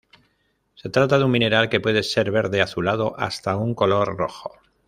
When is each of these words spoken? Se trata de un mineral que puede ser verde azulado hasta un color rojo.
Se 0.73 0.89
trata 0.89 1.19
de 1.19 1.25
un 1.25 1.29
mineral 1.29 1.69
que 1.69 1.79
puede 1.79 2.01
ser 2.01 2.31
verde 2.31 2.59
azulado 2.63 3.13
hasta 3.19 3.55
un 3.55 3.75
color 3.75 4.17
rojo. 4.17 4.51